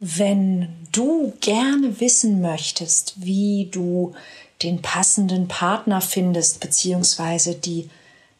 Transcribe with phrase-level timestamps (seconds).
[0.00, 4.14] Wenn du gerne wissen möchtest, wie du
[4.62, 7.90] den passenden Partner findest, beziehungsweise die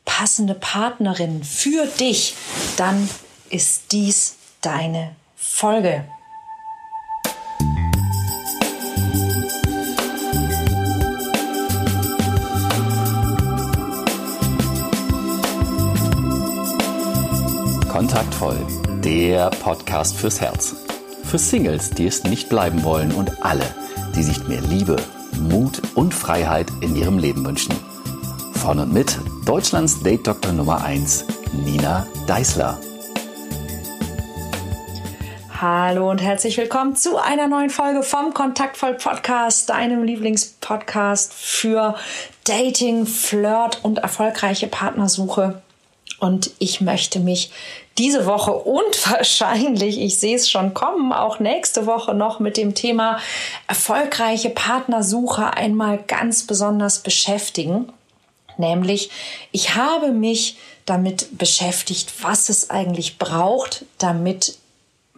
[0.04, 2.36] passende Partnerin für dich,
[2.76, 3.10] dann
[3.50, 6.04] ist dies deine Folge.
[17.88, 18.64] Kontaktvoll,
[19.02, 20.76] der Podcast fürs Herz
[21.28, 23.66] für Singles, die es nicht bleiben wollen und alle,
[24.16, 24.96] die sich mehr Liebe,
[25.38, 27.76] Mut und Freiheit in ihrem Leben wünschen.
[28.54, 31.26] Von und mit Deutschlands Date Doktor Nummer 1,
[31.64, 32.78] Nina Deißler.
[35.60, 41.94] Hallo und herzlich willkommen zu einer neuen Folge vom Kontaktvoll Podcast, deinem Lieblingspodcast für
[42.44, 45.60] Dating, Flirt und erfolgreiche Partnersuche.
[46.18, 47.50] Und ich möchte mich
[47.96, 52.74] diese Woche und wahrscheinlich, ich sehe es schon kommen, auch nächste Woche noch mit dem
[52.74, 53.18] Thema
[53.66, 57.92] erfolgreiche Partnersuche einmal ganz besonders beschäftigen.
[58.56, 59.10] Nämlich,
[59.52, 64.58] ich habe mich damit beschäftigt, was es eigentlich braucht, damit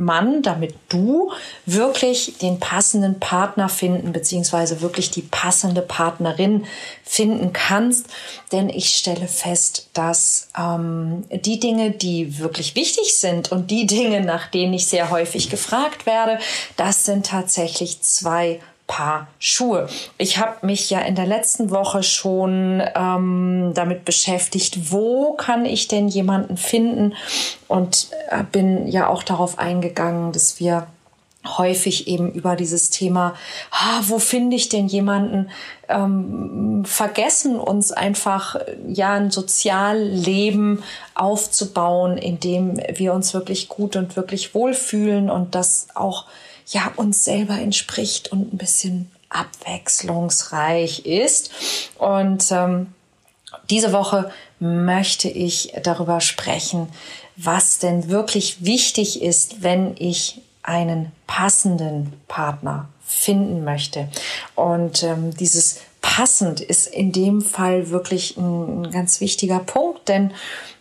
[0.01, 1.31] Mann, damit du
[1.67, 6.65] wirklich den passenden Partner finden, beziehungsweise wirklich die passende Partnerin
[7.05, 8.07] finden kannst.
[8.51, 14.23] Denn ich stelle fest, dass ähm, die Dinge, die wirklich wichtig sind und die Dinge,
[14.23, 16.39] nach denen ich sehr häufig gefragt werde,
[16.77, 18.61] das sind tatsächlich zwei
[18.91, 19.89] Paar Schuhe.
[20.19, 25.87] Ich habe mich ja in der letzten Woche schon ähm, damit beschäftigt, wo kann ich
[25.87, 27.15] denn jemanden finden
[27.69, 30.89] und äh, bin ja auch darauf eingegangen, dass wir
[31.47, 33.35] häufig eben über dieses Thema,
[33.71, 35.51] ah, wo finde ich denn jemanden,
[35.89, 38.57] ähm, vergessen uns einfach
[38.89, 40.83] ja ein Sozialleben
[41.15, 46.25] aufzubauen, in dem wir uns wirklich gut und wirklich wohlfühlen und das auch
[46.71, 51.51] ja uns selber entspricht und ein bisschen abwechslungsreich ist.
[51.99, 52.93] Und ähm,
[53.69, 56.89] diese Woche möchte ich darüber sprechen,
[57.37, 64.09] was denn wirklich wichtig ist, wenn ich einen passenden Partner finden möchte.
[64.55, 70.33] Und ähm, dieses passend ist in dem Fall wirklich ein, ein ganz wichtiger Punkt, denn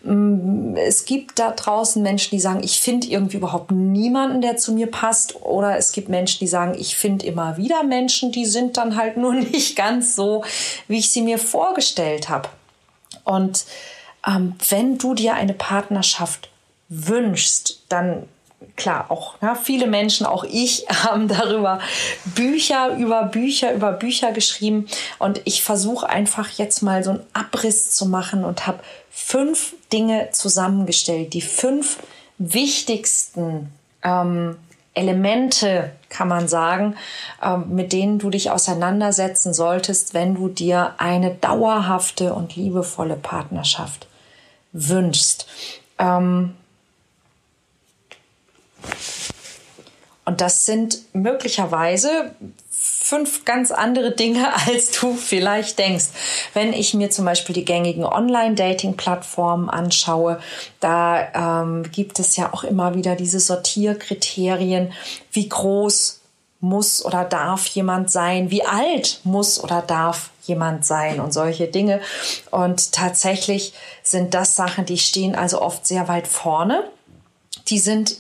[0.04, 4.74] mm, es gibt da draußen Menschen, die sagen, ich finde irgendwie überhaupt niemanden, der zu
[4.74, 5.36] mir passt.
[5.42, 9.18] Oder es gibt Menschen, die sagen, ich finde immer wieder Menschen, die sind dann halt
[9.18, 10.44] nur nicht ganz so,
[10.88, 12.50] wie ich sie mir vorgestellt habe.
[13.24, 13.66] Und
[14.26, 16.50] ähm, wenn du dir eine Partnerschaft
[16.90, 18.28] wünschst, dann
[18.76, 21.80] klar, auch ja, viele Menschen, auch ich, haben darüber
[22.26, 24.88] Bücher über Bücher über Bücher geschrieben.
[25.20, 30.30] Und ich versuche einfach jetzt mal so einen Abriss zu machen und habe fünf Dinge
[30.32, 31.98] zusammengestellt, die fünf
[32.38, 33.72] wichtigsten
[34.04, 34.56] ähm,
[34.94, 36.96] Elemente, kann man sagen,
[37.44, 44.08] ähm, mit denen du dich auseinandersetzen solltest, wenn du dir eine dauerhafte und liebevolle Partnerschaft
[44.74, 45.48] wünschst.
[46.00, 46.56] Ähm,
[50.26, 52.36] und das sind möglicherweise
[52.70, 56.06] fünf ganz andere Dinge, als du vielleicht denkst.
[56.54, 60.40] Wenn ich mir zum Beispiel die gängigen Online-Dating-Plattformen anschaue,
[60.80, 64.94] da ähm, gibt es ja auch immer wieder diese Sortierkriterien,
[65.32, 66.20] wie groß
[66.62, 72.02] muss oder darf jemand sein, wie alt muss oder darf jemand sein und solche Dinge.
[72.52, 73.74] Und tatsächlich
[74.04, 76.84] sind das Sachen, die stehen also oft sehr weit vorne.
[77.70, 78.18] Die sind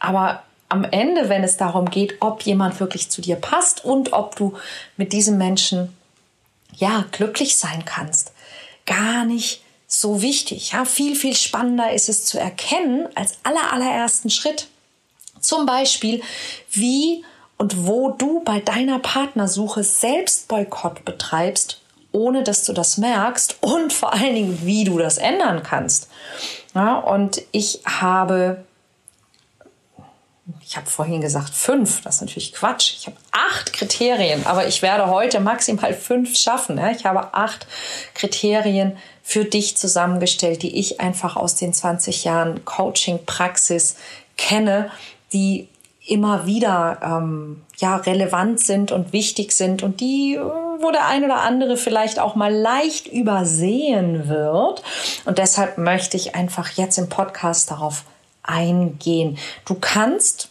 [0.00, 4.36] aber am Ende, wenn es darum geht, ob jemand wirklich zu dir passt und ob
[4.36, 4.54] du
[4.96, 5.96] mit diesem Menschen
[6.74, 8.32] ja glücklich sein kannst,
[8.86, 10.72] gar nicht so wichtig.
[10.72, 14.68] Ja, viel viel spannender ist es zu erkennen als aller allerersten Schritt.
[15.40, 16.22] Zum Beispiel,
[16.70, 17.24] wie
[17.58, 21.80] und wo du bei deiner Partnersuche selbst Boykott betreibst,
[22.12, 26.08] ohne dass du das merkst und vor allen Dingen, wie du das ändern kannst.
[26.74, 28.64] Ja, und ich habe
[30.64, 32.94] ich habe vorhin gesagt fünf, das ist natürlich Quatsch.
[32.98, 36.80] Ich habe acht Kriterien, aber ich werde heute maximal fünf schaffen.
[36.94, 37.66] Ich habe acht
[38.14, 43.96] Kriterien für dich zusammengestellt, die ich einfach aus den 20 Jahren Coaching-Praxis
[44.36, 44.90] kenne,
[45.32, 45.68] die
[46.06, 51.24] immer wieder ähm, ja relevant sind und wichtig sind und die äh, wo der ein
[51.24, 54.82] oder andere vielleicht auch mal leicht übersehen wird
[55.26, 58.04] und deshalb möchte ich einfach jetzt im Podcast darauf
[58.42, 59.38] eingehen.
[59.64, 60.48] Du kannst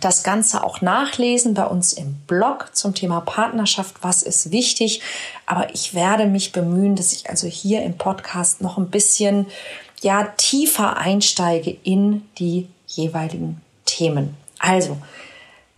[0.00, 3.96] das Ganze auch nachlesen bei uns im Blog zum Thema Partnerschaft.
[4.02, 5.00] Was ist wichtig?
[5.46, 9.46] Aber ich werde mich bemühen, dass ich also hier im Podcast noch ein bisschen
[10.02, 14.36] ja, tiefer einsteige in die jeweiligen Themen.
[14.58, 14.98] Also,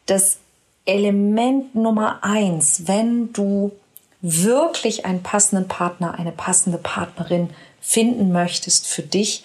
[0.06, 0.38] das
[0.84, 3.72] Element Nummer eins, wenn du
[4.20, 7.50] wirklich einen passenden Partner, eine passende Partnerin
[7.80, 9.44] finden möchtest für dich,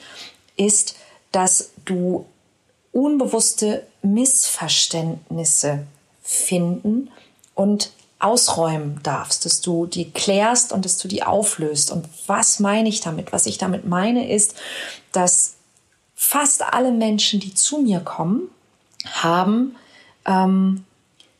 [0.58, 0.96] ist,
[1.36, 2.26] dass du
[2.94, 5.86] unbewusste Missverständnisse
[6.24, 7.12] finden
[7.56, 11.92] und ausräumen darfst, dass du die klärst und dass du die auflöst.
[11.92, 13.34] Und was meine ich damit?
[13.34, 14.56] Was ich damit meine ist,
[15.12, 15.56] dass
[16.16, 18.50] fast alle Menschen, die zu mir kommen,
[19.04, 19.76] haben
[20.26, 20.86] ähm,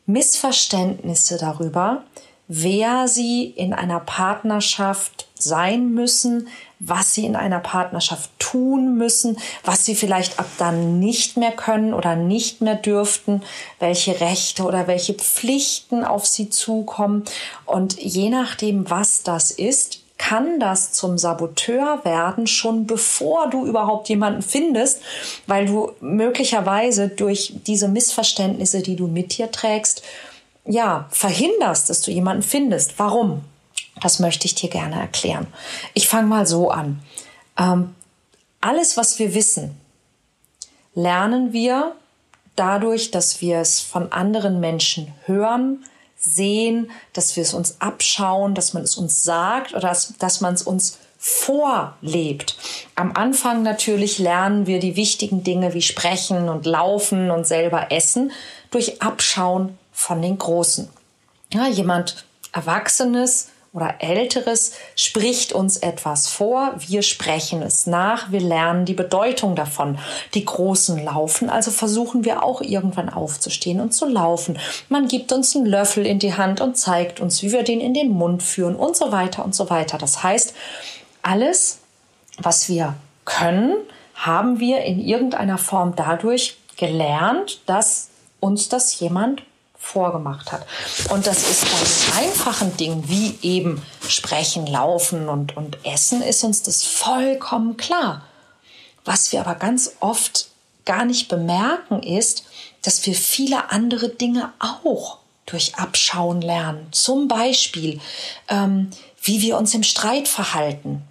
[0.04, 2.04] Missverständnisse darüber,
[2.48, 6.48] wer sie in einer Partnerschaft sein müssen,
[6.78, 11.94] was sie in einer Partnerschaft tun müssen, was sie vielleicht ab dann nicht mehr können
[11.94, 13.42] oder nicht mehr dürften,
[13.78, 17.24] welche Rechte oder welche Pflichten auf sie zukommen.
[17.64, 24.08] Und je nachdem, was das ist, kann das zum Saboteur werden, schon bevor du überhaupt
[24.08, 25.02] jemanden findest,
[25.46, 30.02] weil du möglicherweise durch diese Missverständnisse, die du mit dir trägst,
[30.66, 32.98] ja, verhinderst, dass du jemanden findest.
[32.98, 33.44] Warum?
[34.00, 35.46] Das möchte ich dir gerne erklären.
[35.94, 37.00] Ich fange mal so an.
[37.58, 37.94] Ähm,
[38.60, 39.80] alles, was wir wissen,
[40.94, 41.94] lernen wir
[42.56, 45.84] dadurch, dass wir es von anderen Menschen hören,
[46.18, 50.54] sehen, dass wir es uns abschauen, dass man es uns sagt oder dass, dass man
[50.54, 52.56] es uns vorlebt.
[52.94, 58.32] Am Anfang natürlich lernen wir die wichtigen Dinge wie Sprechen und Laufen und selber Essen
[58.70, 60.88] durch Abschauen von den Großen.
[61.52, 68.84] Ja, jemand Erwachsenes oder Älteres spricht uns etwas vor, wir sprechen es nach, wir lernen
[68.84, 69.98] die Bedeutung davon.
[70.34, 74.58] Die Großen laufen, also versuchen wir auch irgendwann aufzustehen und zu laufen.
[74.90, 77.94] Man gibt uns einen Löffel in die Hand und zeigt uns, wie wir den in
[77.94, 79.96] den Mund führen und so weiter und so weiter.
[79.96, 80.54] Das heißt,
[81.22, 81.78] alles,
[82.38, 82.94] was wir
[83.24, 83.76] können,
[84.14, 88.08] haben wir in irgendeiner Form dadurch gelernt, dass
[88.40, 89.42] uns das jemand
[89.86, 90.66] vorgemacht hat.
[91.10, 96.62] Und das ist bei einfachen Dingen wie eben Sprechen, Laufen und, und Essen ist uns
[96.62, 98.22] das vollkommen klar.
[99.04, 100.48] Was wir aber ganz oft
[100.84, 102.44] gar nicht bemerken ist,
[102.82, 106.88] dass wir viele andere Dinge auch durch Abschauen lernen.
[106.90, 108.00] Zum Beispiel,
[108.48, 108.90] ähm,
[109.22, 111.02] wie wir uns im Streit verhalten,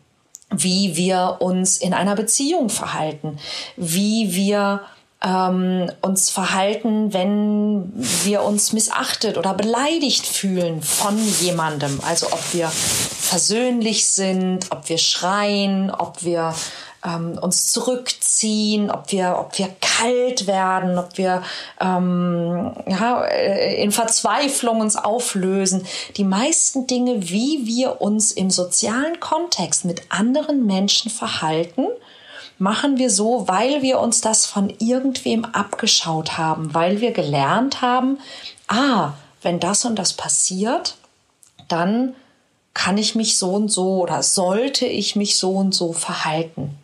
[0.50, 3.40] wie wir uns in einer Beziehung verhalten,
[3.78, 4.82] wie wir
[5.24, 7.92] ähm, uns verhalten, wenn
[8.24, 12.00] wir uns missachtet oder beleidigt fühlen von jemandem.
[12.06, 16.54] Also ob wir versöhnlich sind, ob wir schreien, ob wir
[17.06, 21.44] ähm, uns zurückziehen, ob wir, ob wir kalt werden, ob wir
[21.80, 25.86] ähm, ja, äh, in Verzweiflung uns auflösen.
[26.18, 31.88] Die meisten Dinge, wie wir uns im sozialen Kontext mit anderen Menschen verhalten,
[32.58, 38.20] machen wir so, weil wir uns das von irgendwem abgeschaut haben, weil wir gelernt haben,
[38.68, 40.96] ah, wenn das und das passiert,
[41.68, 42.16] dann
[42.74, 46.78] kann ich mich so und so oder sollte ich mich so und so verhalten.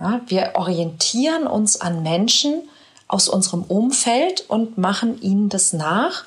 [0.00, 2.62] Ja, wir orientieren uns an Menschen
[3.06, 6.24] aus unserem Umfeld und machen ihnen das nach.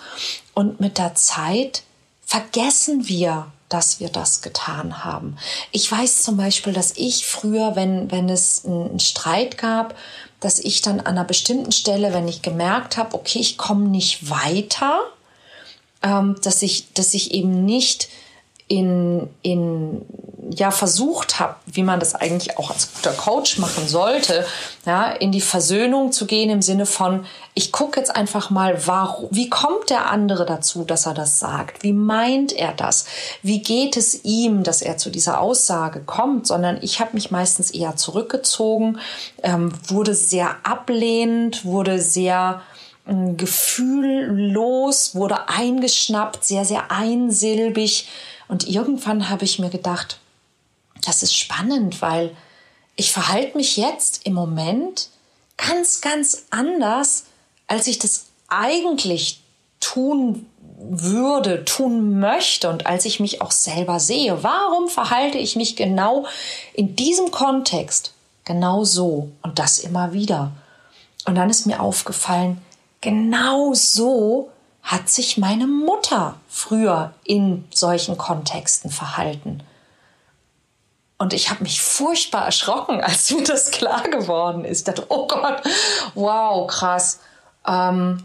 [0.54, 1.84] Und mit der Zeit
[2.26, 5.38] vergessen wir dass wir das getan haben.
[5.72, 9.96] Ich weiß zum Beispiel, dass ich früher, wenn, wenn es einen Streit gab,
[10.40, 14.30] dass ich dann an einer bestimmten Stelle, wenn ich gemerkt habe, okay, ich komme nicht
[14.30, 15.02] weiter,
[16.04, 18.08] ähm, dass ich, dass ich eben nicht
[18.68, 20.06] in, in
[20.50, 24.46] ja versucht habe, wie man das eigentlich auch als guter Coach machen sollte,
[24.86, 29.30] ja, in die Versöhnung zu gehen im Sinne von, ich gucke jetzt einfach mal, warum,
[29.32, 31.84] wie kommt der andere dazu, dass er das sagt?
[31.84, 33.06] Wie meint er das?
[33.42, 36.48] Wie geht es ihm, dass er zu dieser Aussage kommt?
[36.48, 39.00] Sondern ich habe mich meistens eher zurückgezogen,
[39.44, 42.62] ähm, wurde sehr ablehnend, wurde sehr
[43.08, 48.08] ähm, gefühllos, wurde eingeschnappt, sehr, sehr einsilbig
[48.48, 50.20] und irgendwann habe ich mir gedacht,
[51.06, 52.36] das ist spannend, weil
[52.96, 55.10] ich verhalte mich jetzt im Moment
[55.58, 57.26] ganz, ganz anders,
[57.68, 59.42] als ich das eigentlich
[59.80, 60.48] tun
[60.80, 64.44] würde, tun möchte und als ich mich auch selber sehe.
[64.44, 66.26] Warum verhalte ich mich genau
[66.74, 68.14] in diesem Kontext
[68.46, 70.52] genau so und das immer wieder?
[71.26, 72.62] Und dann ist mir aufgefallen,
[73.02, 74.50] genau so
[74.82, 79.62] hat sich meine Mutter früher in solchen Kontexten verhalten.
[81.18, 84.80] Und ich habe mich furchtbar erschrocken, als mir das klar geworden ist.
[84.80, 85.62] Ich dachte, oh Gott,
[86.16, 87.20] wow, krass.
[87.68, 88.24] Ähm,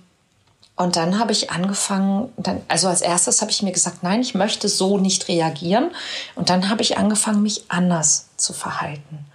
[0.74, 4.34] und dann habe ich angefangen, dann, also als erstes habe ich mir gesagt, nein, ich
[4.34, 5.90] möchte so nicht reagieren.
[6.34, 9.26] Und dann habe ich angefangen, mich anders zu verhalten.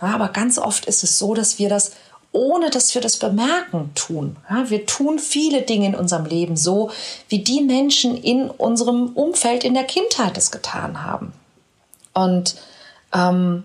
[0.00, 1.92] Ja, aber ganz oft ist es so, dass wir das
[2.30, 4.36] ohne dass wir das bemerken, tun.
[4.50, 6.90] Ja, wir tun viele Dinge in unserem Leben so,
[7.28, 11.32] wie die Menschen in unserem Umfeld in der Kindheit es getan haben.
[12.12, 12.56] Und
[13.12, 13.64] ähm,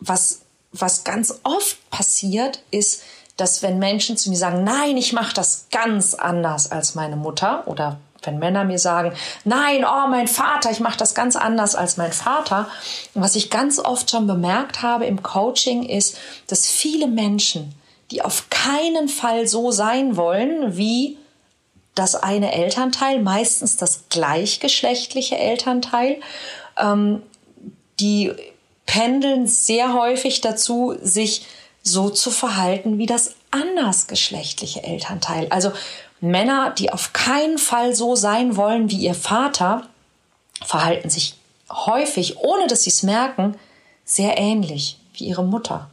[0.00, 3.02] was, was ganz oft passiert, ist,
[3.36, 7.66] dass wenn Menschen zu mir sagen, nein, ich mache das ganz anders als meine Mutter
[7.66, 9.12] oder wenn Männer mir sagen,
[9.44, 12.68] nein, oh, mein Vater, ich mache das ganz anders als mein Vater.
[13.14, 17.74] Und was ich ganz oft schon bemerkt habe im Coaching ist, dass viele Menschen,
[18.10, 21.18] die auf keinen Fall so sein wollen wie
[21.94, 26.20] das eine Elternteil, meistens das gleichgeschlechtliche Elternteil,
[26.76, 27.22] ähm,
[28.00, 28.32] die
[28.86, 31.46] pendeln sehr häufig dazu, sich
[31.82, 35.46] so zu verhalten wie das andersgeschlechtliche Elternteil.
[35.50, 35.72] Also
[36.20, 39.86] Männer, die auf keinen Fall so sein wollen wie ihr Vater,
[40.64, 41.34] verhalten sich
[41.70, 43.56] häufig, ohne dass sie es merken,
[44.04, 45.90] sehr ähnlich wie ihre Mutter.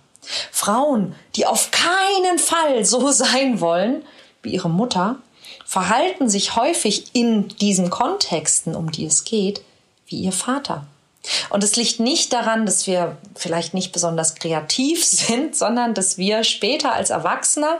[0.51, 4.03] Frauen, die auf keinen Fall so sein wollen
[4.41, 5.17] wie ihre Mutter,
[5.65, 9.62] verhalten sich häufig in diesen Kontexten, um die es geht,
[10.07, 10.86] wie ihr Vater.
[11.50, 16.44] Und es liegt nicht daran, dass wir vielleicht nicht besonders kreativ sind, sondern dass wir
[16.44, 17.80] später als Erwachsener,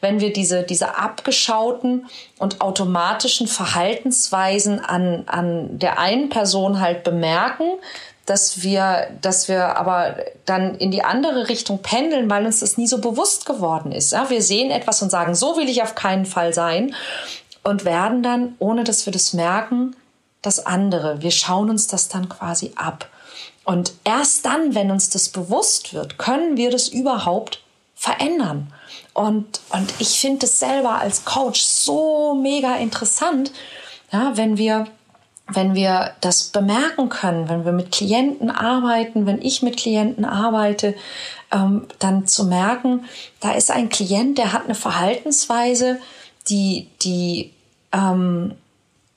[0.00, 2.06] wenn wir diese, diese abgeschauten
[2.38, 7.64] und automatischen Verhaltensweisen an, an der einen Person halt bemerken,
[8.28, 12.86] dass wir, dass wir aber dann in die andere Richtung pendeln, weil uns das nie
[12.86, 14.12] so bewusst geworden ist.
[14.12, 16.94] Ja, wir sehen etwas und sagen, so will ich auf keinen Fall sein
[17.64, 19.96] und werden dann, ohne dass wir das merken,
[20.42, 21.22] das andere.
[21.22, 23.08] Wir schauen uns das dann quasi ab.
[23.64, 27.62] Und erst dann, wenn uns das bewusst wird, können wir das überhaupt
[27.94, 28.72] verändern.
[29.12, 33.52] Und, und ich finde es selber als Coach so mega interessant,
[34.12, 34.86] ja, wenn wir
[35.50, 40.94] wenn wir das bemerken können, wenn wir mit Klienten arbeiten, wenn ich mit Klienten arbeite,
[41.50, 43.06] ähm, dann zu merken,
[43.40, 45.98] da ist ein Klient, der hat eine Verhaltensweise,
[46.48, 47.52] die, die
[47.92, 48.56] ähm,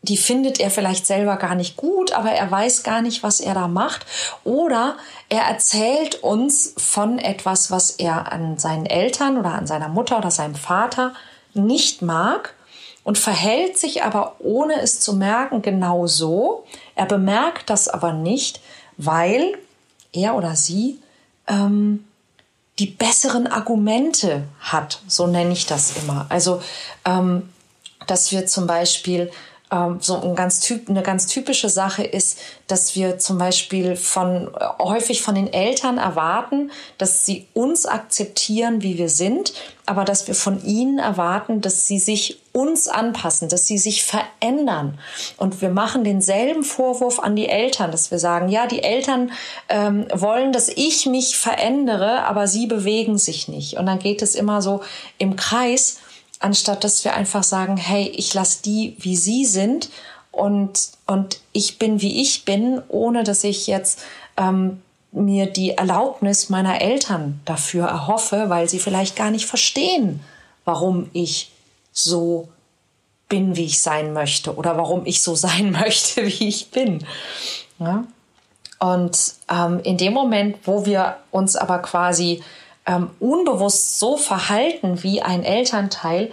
[0.03, 3.53] die findet er vielleicht selber gar nicht gut, aber er weiß gar nicht, was er
[3.53, 4.05] da macht.
[4.43, 4.97] Oder
[5.29, 10.31] er erzählt uns von etwas, was er an seinen Eltern oder an seiner Mutter oder
[10.31, 11.13] seinem Vater
[11.53, 12.55] nicht mag
[13.03, 16.65] und verhält sich aber, ohne es zu merken, genau so.
[16.95, 18.59] Er bemerkt das aber nicht,
[18.97, 19.57] weil
[20.13, 20.99] er oder sie
[21.47, 22.05] ähm,
[22.79, 26.25] die besseren Argumente hat, so nenne ich das immer.
[26.29, 26.61] Also,
[27.05, 27.49] ähm,
[28.07, 29.31] dass wir zum Beispiel
[29.99, 32.37] so ein ganz typ, eine ganz typische Sache ist,
[32.67, 38.81] dass wir zum Beispiel von äh, häufig von den Eltern erwarten, dass sie uns akzeptieren,
[38.81, 39.53] wie wir sind,
[39.85, 44.99] aber dass wir von ihnen erwarten, dass sie sich uns anpassen, dass sie sich verändern.
[45.37, 49.31] Und wir machen denselben Vorwurf an die Eltern, dass wir sagen, ja, die Eltern
[49.69, 53.77] ähm, wollen, dass ich mich verändere, aber sie bewegen sich nicht.
[53.77, 54.81] Und dann geht es immer so
[55.17, 55.99] im Kreis
[56.41, 59.89] anstatt dass wir einfach sagen, hey, ich lasse die, wie sie sind
[60.31, 64.01] und, und ich bin, wie ich bin, ohne dass ich jetzt
[64.37, 64.81] ähm,
[65.11, 70.21] mir die Erlaubnis meiner Eltern dafür erhoffe, weil sie vielleicht gar nicht verstehen,
[70.63, 71.51] warum ich
[71.91, 72.47] so
[73.27, 77.05] bin, wie ich sein möchte oder warum ich so sein möchte, wie ich bin.
[77.79, 78.05] Ja?
[78.79, 82.41] Und ähm, in dem Moment, wo wir uns aber quasi
[82.91, 86.31] ähm, unbewusst so verhalten wie ein Elternteil,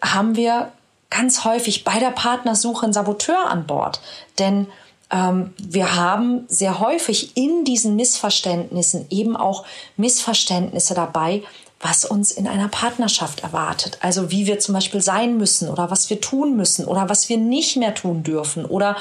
[0.00, 0.72] haben wir
[1.10, 4.00] ganz häufig bei der Partnersuche einen Saboteur an Bord.
[4.38, 4.66] Denn
[5.10, 9.64] ähm, wir haben sehr häufig in diesen Missverständnissen eben auch
[9.96, 11.42] Missverständnisse dabei,
[11.82, 13.98] was uns in einer Partnerschaft erwartet.
[14.00, 17.36] Also wie wir zum Beispiel sein müssen oder was wir tun müssen oder was wir
[17.36, 18.96] nicht mehr tun dürfen oder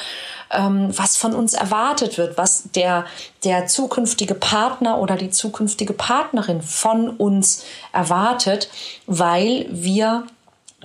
[0.50, 3.06] ähm, was von uns erwartet wird, was der,
[3.44, 8.68] der zukünftige Partner oder die zukünftige Partnerin von uns erwartet,
[9.06, 10.26] weil wir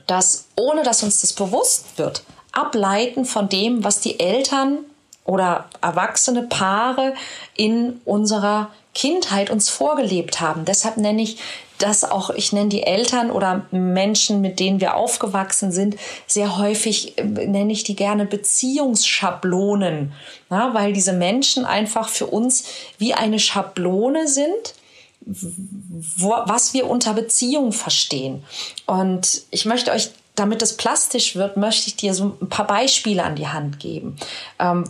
[0.06, 2.22] das, ohne dass uns das bewusst wird,
[2.52, 4.78] ableiten von dem, was die Eltern
[5.26, 7.14] oder erwachsene Paare
[7.56, 10.64] in unserer Kindheit uns vorgelebt haben.
[10.64, 11.38] Deshalb nenne ich
[11.78, 17.18] das auch, ich nenne die Eltern oder Menschen, mit denen wir aufgewachsen sind, sehr häufig
[17.18, 20.14] äh, nenne ich die gerne Beziehungsschablonen,
[20.49, 22.64] na, weil diese Menschen einfach für uns
[22.97, 24.75] wie eine Schablone sind,
[25.21, 28.45] wo, was wir unter Beziehung verstehen.
[28.87, 33.25] Und ich möchte euch damit es plastisch wird, möchte ich dir so ein paar Beispiele
[33.25, 34.16] an die Hand geben,
[34.59, 34.85] ähm,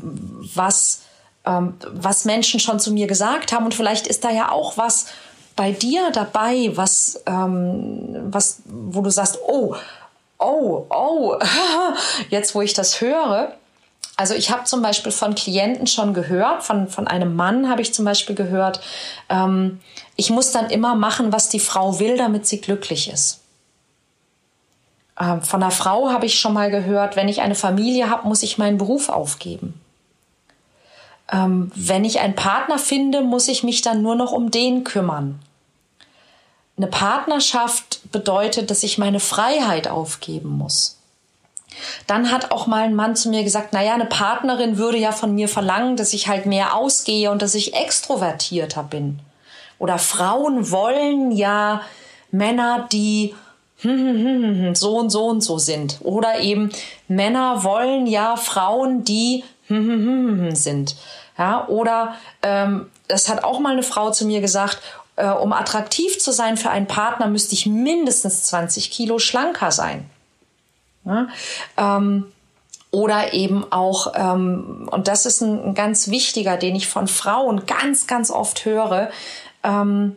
[0.54, 1.02] was,
[1.46, 3.64] ähm, was Menschen schon zu mir gesagt haben.
[3.64, 5.06] Und vielleicht ist da ja auch was
[5.54, 9.74] bei dir dabei, was, ähm, was, wo du sagst, oh,
[10.38, 11.36] oh, oh,
[12.30, 13.54] jetzt wo ich das höre,
[14.18, 17.92] Also ich habe zum Beispiel von Klienten schon gehört, von, von einem Mann habe ich
[17.92, 18.80] zum Beispiel gehört,
[19.28, 19.80] ähm,
[20.16, 23.45] ich muss dann immer machen, was die Frau will, damit sie glücklich ist.
[25.20, 28.42] Ähm, von einer Frau habe ich schon mal gehört, wenn ich eine Familie habe, muss
[28.42, 29.80] ich meinen Beruf aufgeben.
[31.32, 35.40] Ähm, wenn ich einen Partner finde, muss ich mich dann nur noch um den kümmern.
[36.76, 40.98] Eine Partnerschaft bedeutet, dass ich meine Freiheit aufgeben muss.
[42.06, 45.34] Dann hat auch mal ein Mann zu mir gesagt, naja, eine Partnerin würde ja von
[45.34, 49.20] mir verlangen, dass ich halt mehr ausgehe und dass ich extrovertierter bin.
[49.78, 51.82] Oder Frauen wollen ja
[52.30, 53.34] Männer, die
[53.82, 55.98] so und so und so sind.
[56.00, 56.70] Oder eben
[57.08, 60.96] Männer wollen ja Frauen, die sind.
[61.38, 64.80] Ja, oder ähm, das hat auch mal eine Frau zu mir gesagt,
[65.16, 70.08] äh, um attraktiv zu sein für einen Partner, müsste ich mindestens 20 Kilo schlanker sein.
[71.04, 71.28] Ja,
[71.76, 72.26] ähm,
[72.90, 77.66] oder eben auch, ähm, und das ist ein, ein, ganz wichtiger, den ich von Frauen
[77.66, 79.10] ganz, ganz oft höre,
[79.62, 80.16] ähm,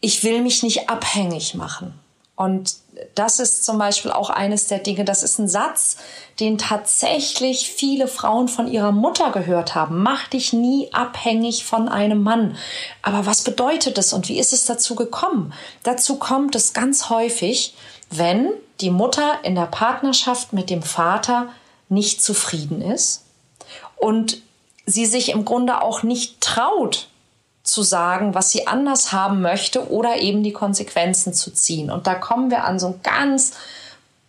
[0.00, 1.98] ich will mich nicht abhängig machen.
[2.36, 2.76] Und
[3.14, 5.96] das ist zum Beispiel auch eines der Dinge, das ist ein Satz,
[6.38, 10.02] den tatsächlich viele Frauen von ihrer Mutter gehört haben.
[10.02, 12.56] Mach dich nie abhängig von einem Mann.
[13.00, 15.54] Aber was bedeutet es und wie ist es dazu gekommen?
[15.82, 17.74] Dazu kommt es ganz häufig,
[18.10, 18.50] wenn
[18.80, 21.48] die Mutter in der Partnerschaft mit dem Vater
[21.88, 23.24] nicht zufrieden ist
[23.96, 24.42] und
[24.84, 27.08] sie sich im Grunde auch nicht traut,
[27.66, 31.90] zu sagen, was sie anders haben möchte oder eben die Konsequenzen zu ziehen.
[31.90, 33.52] Und da kommen wir an so einen ganz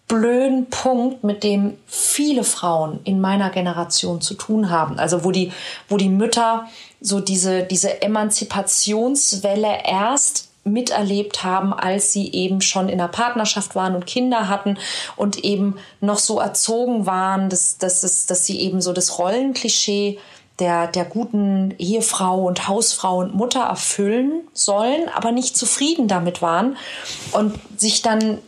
[0.07, 4.97] blöden Punkt, mit dem viele Frauen in meiner Generation zu tun haben.
[4.99, 5.51] Also wo die,
[5.89, 6.67] wo die Mütter
[7.01, 13.95] so diese, diese Emanzipationswelle erst miterlebt haben, als sie eben schon in der Partnerschaft waren
[13.95, 14.77] und Kinder hatten
[15.15, 20.19] und eben noch so erzogen waren, dass, dass, es, dass sie eben so das Rollenklischee
[20.59, 26.77] der, der guten Ehefrau und Hausfrau und Mutter erfüllen sollen, aber nicht zufrieden damit waren
[27.31, 28.39] und sich dann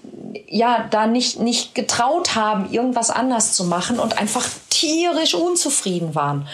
[0.48, 6.48] ja da nicht, nicht getraut haben, irgendwas anders zu machen und einfach tierisch unzufrieden waren.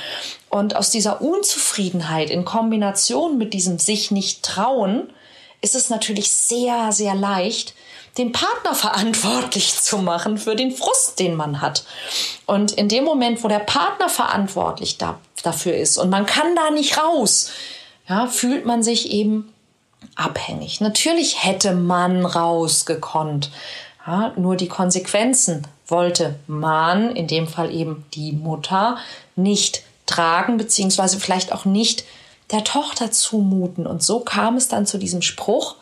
[0.50, 5.10] Und aus dieser Unzufriedenheit in Kombination mit diesem sich nicht trauen,
[5.62, 7.74] ist es natürlich sehr, sehr leicht,
[8.18, 11.86] den Partner verantwortlich zu machen für den Frust, den man hat.
[12.46, 16.72] Und in dem Moment, wo der Partner verantwortlich da, dafür ist und man kann da
[16.72, 17.52] nicht raus,
[18.08, 19.54] ja, fühlt man sich eben
[20.16, 20.82] abhängig.
[20.82, 23.52] Natürlich hätte man rausgekonnt.
[24.06, 28.98] Ja, nur die Konsequenzen wollte man, in dem Fall eben die Mutter,
[29.36, 32.06] nicht tragen, beziehungsweise vielleicht auch nicht
[32.52, 33.88] der Tochter zumuten.
[33.88, 35.76] Und so kam es dann zu diesem Spruch,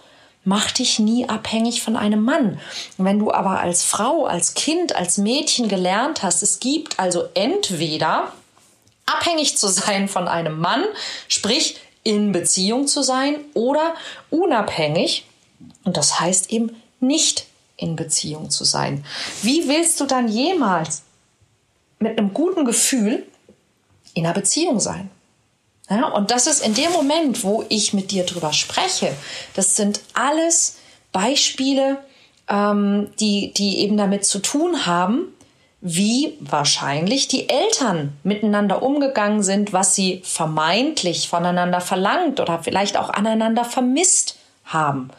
[0.46, 2.60] mach dich nie abhängig von einem Mann.
[2.98, 8.32] wenn du aber als Frau, als Kind, als Mädchen gelernt hast, es gibt also entweder
[9.14, 10.84] abhängig zu sein von einem Mann,
[11.28, 13.96] sprich in Beziehung zu sein, oder
[14.30, 15.26] unabhängig,
[15.84, 17.46] und das heißt eben nicht
[17.78, 19.06] in Beziehung zu sein.
[19.42, 21.04] Wie willst du dann jemals
[22.00, 23.26] mit einem guten Gefühl
[24.14, 25.10] in einer Beziehung sein?
[25.90, 29.14] Ja, und das ist in dem Moment, wo ich mit dir drüber spreche,
[29.54, 30.78] das sind alles
[31.12, 32.00] Beispiele,
[32.48, 35.34] ähm, die, die eben damit zu tun haben,
[35.86, 43.10] wie wahrscheinlich die Eltern miteinander umgegangen sind, was sie vermeintlich voneinander verlangt oder vielleicht auch
[43.10, 45.10] aneinander vermisst haben.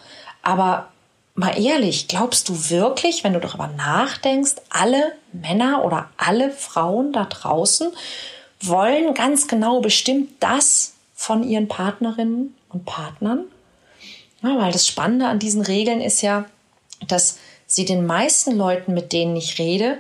[0.41, 0.89] Aber
[1.35, 7.27] mal ehrlich, glaubst du wirklich, wenn du darüber nachdenkst, alle Männer oder alle Frauen da
[7.27, 7.93] draußen
[8.63, 13.45] wollen ganz genau bestimmt das von ihren Partnerinnen und Partnern.
[14.43, 16.47] Ja, weil das Spannende an diesen Regeln ist ja,
[17.07, 19.99] dass sie den meisten Leuten, mit denen ich rede,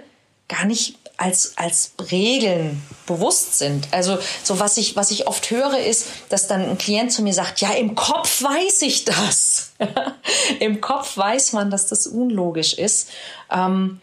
[0.48, 3.88] gar nicht als, als Regeln bewusst sind.
[3.92, 7.32] Also so was ich, was ich oft höre, ist, dass dann ein Klient zu mir
[7.32, 9.72] sagt, ja, im Kopf weiß ich das.
[10.60, 13.10] Im Kopf weiß man, dass das unlogisch ist.
[13.50, 14.00] Ähm,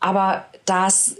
[0.00, 1.16] aber da es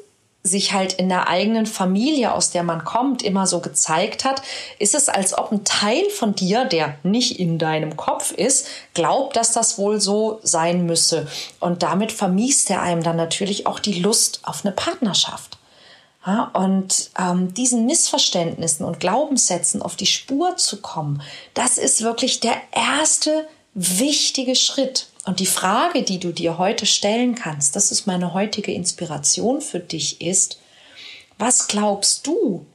[0.46, 4.42] sich halt in der eigenen Familie, aus der man kommt, immer so gezeigt hat,
[4.78, 9.36] ist es, als ob ein Teil von dir, der nicht in deinem Kopf ist, glaubt,
[9.36, 11.26] dass das wohl so sein müsse.
[11.60, 15.56] Und damit vermiest er einem dann natürlich auch die Lust auf eine Partnerschaft.
[16.26, 21.22] Ja, und ähm, diesen Missverständnissen und Glaubenssätzen auf die Spur zu kommen,
[21.54, 25.08] das ist wirklich der erste wichtige Schritt.
[25.24, 29.80] Und die Frage, die du dir heute stellen kannst, das ist meine heutige Inspiration für
[29.80, 30.58] dich, ist,
[31.38, 32.66] was glaubst du,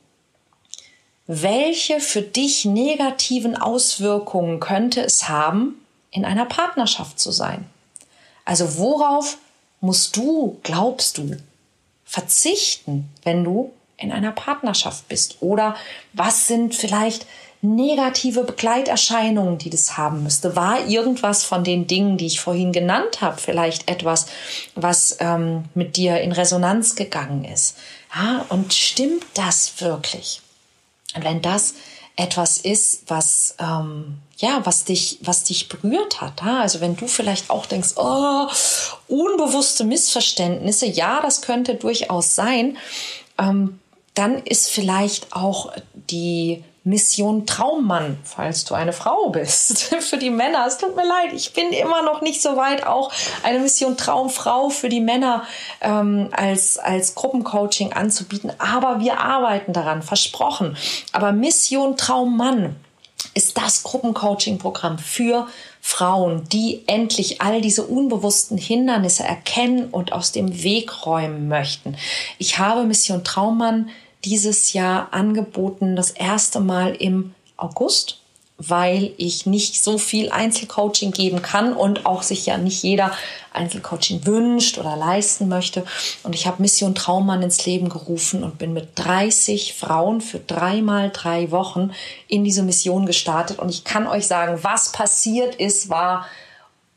[1.27, 7.69] welche für dich negativen Auswirkungen könnte es haben, in einer Partnerschaft zu sein?
[8.45, 9.37] Also worauf
[9.79, 11.37] musst du, glaubst du,
[12.03, 15.37] verzichten, wenn du in einer Partnerschaft bist?
[15.41, 15.75] Oder
[16.13, 17.27] was sind vielleicht
[17.61, 20.55] negative Begleiterscheinungen, die das haben müsste?
[20.55, 24.27] War irgendwas von den Dingen, die ich vorhin genannt habe, vielleicht etwas,
[24.75, 27.77] was ähm, mit dir in Resonanz gegangen ist?
[28.15, 30.41] Ja, und stimmt das wirklich?
[31.15, 31.75] Und wenn das
[32.15, 36.41] etwas ist, was ähm, ja, was dich, was dich berührt hat.
[36.41, 36.61] Ja?
[36.61, 38.47] Also wenn du vielleicht auch denkst, oh,
[39.07, 42.77] unbewusste Missverständnisse, ja, das könnte durchaus sein,
[43.37, 43.79] ähm,
[44.13, 49.95] dann ist vielleicht auch die Mission Traummann, falls du eine Frau bist.
[49.99, 53.11] für die Männer, es tut mir leid, ich bin immer noch nicht so weit, auch
[53.43, 55.43] eine Mission Traumfrau für die Männer
[55.81, 58.51] ähm, als, als Gruppencoaching anzubieten.
[58.57, 60.77] Aber wir arbeiten daran, versprochen.
[61.11, 62.75] Aber Mission Traummann
[63.33, 65.47] ist das Gruppencoaching-Programm für
[65.81, 71.95] Frauen, die endlich all diese unbewussten Hindernisse erkennen und aus dem Weg räumen möchten.
[72.37, 73.89] Ich habe Mission Traummann
[74.25, 78.19] dieses Jahr angeboten, das erste Mal im August
[78.59, 83.11] weil ich nicht so viel Einzelcoaching geben kann und auch sich ja nicht jeder
[83.53, 85.85] Einzelcoaching wünscht oder leisten möchte.
[86.23, 91.09] Und ich habe Mission Traummann ins Leben gerufen und bin mit 30 Frauen für dreimal
[91.09, 91.91] drei Wochen
[92.27, 93.59] in diese Mission gestartet.
[93.59, 96.25] Und ich kann euch sagen, was passiert ist, war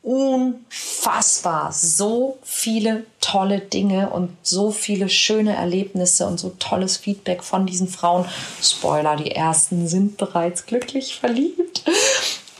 [0.03, 1.73] unfassbar.
[1.73, 7.88] So viele tolle Dinge und so viele schöne Erlebnisse und so tolles Feedback von diesen
[7.88, 8.27] Frauen.
[8.61, 11.85] Spoiler, die ersten sind bereits glücklich verliebt.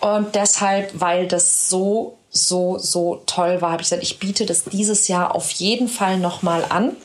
[0.01, 4.65] Und deshalb, weil das so, so, so toll war, habe ich gesagt, ich biete das
[4.65, 6.97] dieses Jahr auf jeden Fall nochmal an.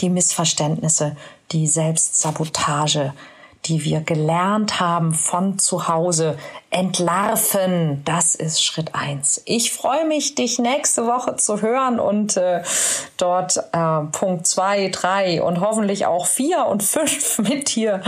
[0.00, 1.16] die Missverständnisse,
[1.52, 3.14] die Selbstsabotage,
[3.66, 6.36] die wir gelernt haben von zu Hause,
[6.70, 8.02] entlarven.
[8.04, 9.42] Das ist Schritt eins.
[9.44, 12.62] Ich freue mich, dich nächste Woche zu hören und äh,
[13.18, 18.00] dort äh, Punkt zwei, drei und hoffentlich auch vier und fünf mit dir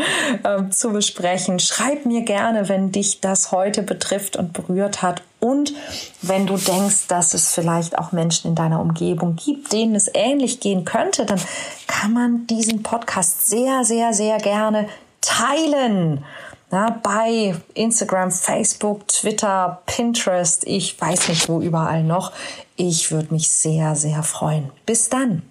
[0.42, 1.60] äh, zu besprechen.
[1.60, 5.22] Schreib mir gerne, wenn dich das heute betrifft und berührt hat.
[5.40, 5.74] Und
[6.22, 10.58] wenn du denkst, dass es vielleicht auch Menschen in deiner Umgebung gibt, denen es ähnlich
[10.60, 11.40] gehen könnte, dann
[11.86, 14.88] kann man diesen Podcast sehr, sehr, sehr gerne
[15.24, 16.24] teilen.
[16.70, 22.32] Ja, bei Instagram, Facebook, Twitter, Pinterest, ich weiß nicht wo überall noch.
[22.76, 24.70] Ich würde mich sehr, sehr freuen.
[24.84, 25.42] Bis dann.